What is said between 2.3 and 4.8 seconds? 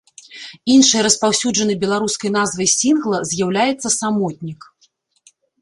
назвай сінгла з'яўляецца самотнік.